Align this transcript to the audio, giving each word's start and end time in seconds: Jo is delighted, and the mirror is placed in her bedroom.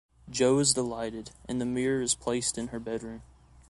Jo 0.31 0.57
is 0.57 0.73
delighted, 0.73 1.29
and 1.47 1.61
the 1.61 1.65
mirror 1.67 2.01
is 2.01 2.15
placed 2.15 2.57
in 2.57 2.69
her 2.69 2.79
bedroom. 2.79 3.21